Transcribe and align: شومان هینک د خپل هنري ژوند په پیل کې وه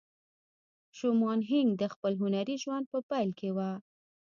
شومان 0.97 1.39
هینک 1.49 1.69
د 1.77 1.83
خپل 1.93 2.11
هنري 2.21 2.55
ژوند 2.63 2.85
په 2.91 2.99
پیل 3.09 3.29
کې 3.39 3.49
وه 3.55 3.69